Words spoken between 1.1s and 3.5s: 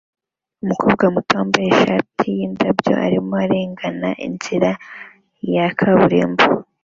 muto wambaye ishati yindabyo arimo